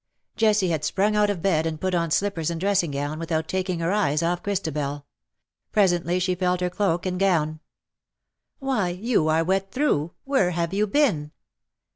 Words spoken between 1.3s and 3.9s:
bed, and put on slippers and dressing gown, without taking